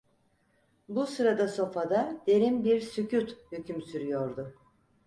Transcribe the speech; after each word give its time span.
Bu 0.89 1.07
sırada 1.07 1.47
sofada 1.47 2.21
derin 2.27 2.63
bir 2.63 2.81
sükût 2.81 3.35
hüküm 3.51 3.81
sürüyordu. 3.81 4.53